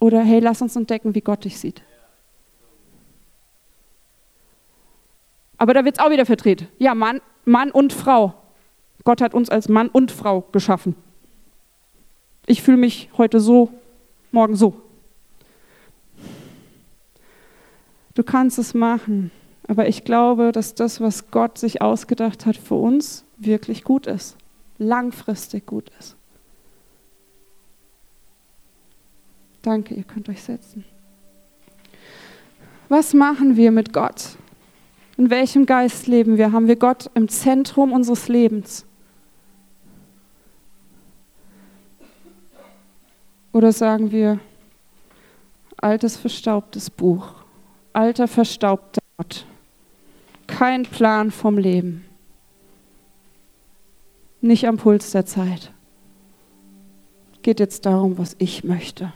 [0.01, 1.81] Oder hey, lass uns entdecken, wie Gott dich sieht.
[5.57, 6.67] Aber da wird es auch wieder verdreht.
[6.79, 8.35] Ja, Mann, Mann und Frau.
[9.05, 10.95] Gott hat uns als Mann und Frau geschaffen.
[12.47, 13.71] Ich fühle mich heute so,
[14.31, 14.75] morgen so.
[18.15, 19.31] Du kannst es machen,
[19.67, 24.37] aber ich glaube, dass das, was Gott sich ausgedacht hat für uns, wirklich gut ist,
[24.79, 26.17] langfristig gut ist.
[29.63, 30.85] Danke, ihr könnt euch setzen.
[32.91, 34.37] Was machen wir mit Gott?
[35.17, 36.53] In welchem Geist leben wir?
[36.53, 38.85] Haben wir Gott im Zentrum unseres Lebens?
[43.55, 44.41] Oder sagen wir,
[45.77, 47.35] altes, verstaubtes Buch,
[47.93, 49.47] alter, verstaubter Gott,
[50.49, 52.05] kein Plan vom Leben,
[54.41, 55.71] nicht am Puls der Zeit.
[57.43, 59.13] Geht jetzt darum, was ich möchte.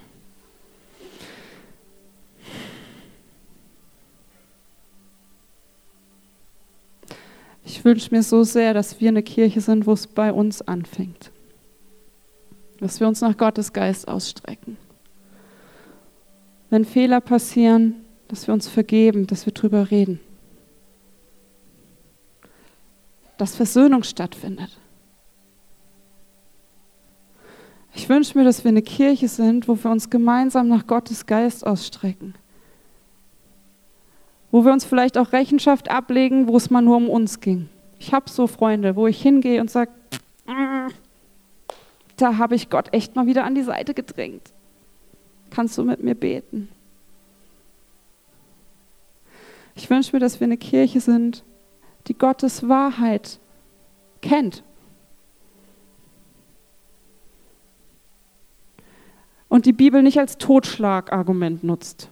[7.65, 11.33] Ich wünsche mir so sehr, dass wir eine Kirche sind, wo es bei uns anfängt.
[12.79, 14.77] Dass wir uns nach Gottes Geist ausstrecken.
[16.71, 20.21] Wenn Fehler passieren, dass wir uns vergeben, dass wir drüber reden.
[23.37, 24.77] Dass Versöhnung stattfindet.
[27.95, 31.67] Ich wünsche mir, dass wir eine Kirche sind, wo wir uns gemeinsam nach Gottes Geist
[31.67, 32.35] ausstrecken
[34.51, 37.69] wo wir uns vielleicht auch Rechenschaft ablegen, wo es mal nur um uns ging.
[37.99, 39.91] Ich habe so Freunde, wo ich hingehe und sage,
[42.21, 44.53] da habe ich Gott echt mal wieder an die Seite gedrängt.
[45.51, 46.69] Kannst du mit mir beten?
[49.75, 51.45] Ich wünsche mir, dass wir eine Kirche sind,
[52.07, 53.39] die Gottes Wahrheit
[54.21, 54.63] kennt.
[59.49, 62.11] Und die Bibel nicht als Totschlagargument nutzt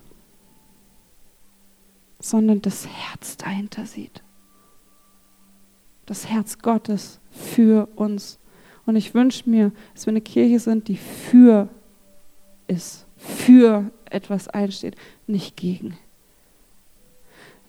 [2.27, 4.23] sondern das Herz dahinter sieht.
[6.07, 8.39] Das Herz Gottes für uns.
[8.87, 11.69] Und ich wünsche mir, dass wir eine Kirche sind, die für
[12.69, 15.97] ist, für etwas einsteht, nicht gegen,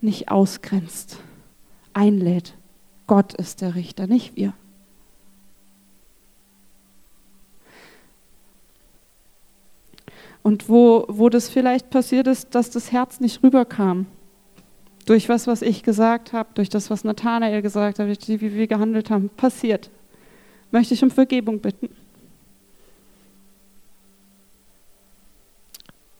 [0.02, 1.18] nicht ausgrenzt,
[1.94, 2.54] einlädt.
[3.08, 4.54] Gott ist der Richter, nicht wir.
[10.44, 14.06] Und wo, wo das vielleicht passiert ist, dass das Herz nicht rüberkam,
[15.06, 19.10] durch was, was ich gesagt habe, durch das, was Nathanael gesagt hat, wie wir gehandelt
[19.10, 19.90] haben, passiert,
[20.72, 21.90] möchte ich um Vergebung bitten.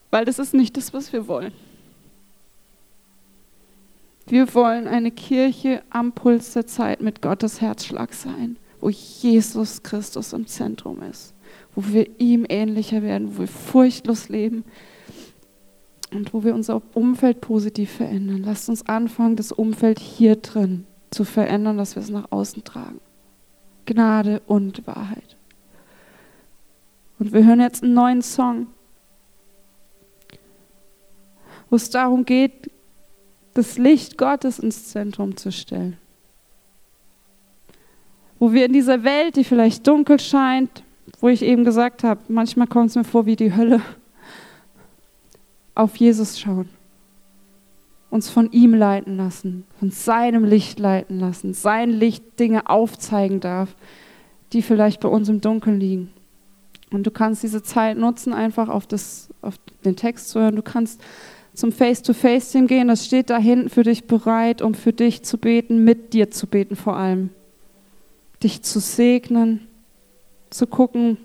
[0.10, 1.54] Weil das ist nicht das, was wir wollen.
[4.28, 10.34] Wir wollen eine Kirche am Puls der Zeit mit Gottes Herzschlag sein, wo Jesus Christus
[10.34, 11.34] im Zentrum ist,
[11.76, 14.64] wo wir ihm ähnlicher werden, wo wir furchtlos leben,
[16.12, 18.44] und wo wir unser Umfeld positiv verändern.
[18.44, 23.00] Lasst uns anfangen, das Umfeld hier drin zu verändern, dass wir es nach außen tragen.
[23.88, 25.36] Gnade und Wahrheit.
[27.18, 28.68] Und wir hören jetzt einen neuen Song,
[31.70, 32.72] wo es darum geht,
[33.56, 35.98] das Licht Gottes ins Zentrum zu stellen.
[38.38, 40.84] Wo wir in dieser Welt, die vielleicht dunkel scheint,
[41.20, 43.82] wo ich eben gesagt habe, manchmal kommt es mir vor wie die Hölle,
[45.74, 46.70] auf Jesus schauen,
[48.18, 53.76] uns von ihm leiten lassen, von seinem Licht leiten lassen, sein Licht Dinge aufzeigen darf,
[54.54, 56.10] die vielleicht bei uns im Dunkeln liegen.
[56.90, 60.56] Und du kannst diese Zeit nutzen, einfach auf, das, auf den Text zu hören.
[60.56, 61.00] Du kannst
[61.54, 65.84] zum Face-to-Face-Team gehen, das steht da hinten für dich bereit, um für dich zu beten,
[65.84, 67.30] mit dir zu beten vor allem.
[68.42, 69.68] Dich zu segnen,
[70.50, 71.18] zu gucken,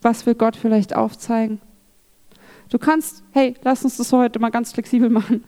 [0.00, 1.60] was will Gott vielleicht aufzeigen.
[2.70, 5.44] Du kannst, hey, lass uns das heute mal ganz flexibel machen.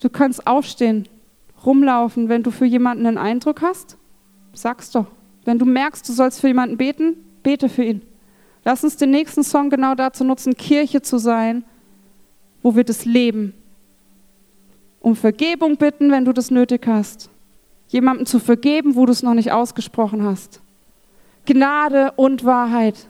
[0.00, 1.08] Du kannst aufstehen,
[1.64, 3.96] rumlaufen, wenn du für jemanden einen Eindruck hast,
[4.52, 5.06] sag's doch.
[5.44, 8.02] Wenn du merkst, du sollst für jemanden beten, bete für ihn.
[8.64, 11.64] Lass uns den nächsten Song genau dazu nutzen, Kirche zu sein,
[12.62, 13.54] wo wir das leben.
[15.00, 17.30] Um Vergebung bitten, wenn du das nötig hast.
[17.88, 20.60] Jemandem zu vergeben, wo du es noch nicht ausgesprochen hast.
[21.44, 23.06] Gnade und Wahrheit.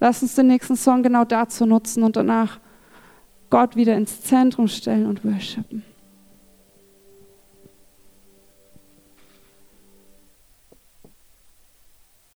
[0.00, 2.58] Lass uns den nächsten Song genau dazu nutzen und danach
[3.54, 5.84] Gott wieder ins Zentrum stellen und worshipen.